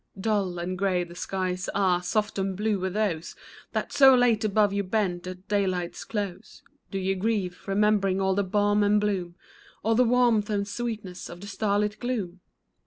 Dull 0.19 0.57
and 0.57 0.79
gray 0.79 1.03
the 1.03 1.13
skies 1.13 1.69
are. 1.75 2.01
Soft 2.01 2.39
and 2.39 2.57
blue 2.57 2.79
were 2.79 2.89
those 2.89 3.35
That 3.73 3.93
so 3.93 4.15
late 4.15 4.43
above 4.43 4.73
you 4.73 4.81
bent 4.83 5.27
at 5.27 5.47
daylight's 5.47 6.05
close; 6.05 6.63
Do 6.89 6.97
ye 6.97 7.13
grieve, 7.13 7.61
remembering 7.67 8.19
all 8.19 8.33
the 8.33 8.43
balm 8.43 8.81
and 8.81 8.99
bloom, 8.99 9.35
All 9.83 9.93
the 9.93 10.03
warmth 10.03 10.49
and 10.49 10.67
sweetness 10.67 11.29
of 11.29 11.39
the 11.39 11.45
starlit 11.47 11.99
gloom 11.99 12.39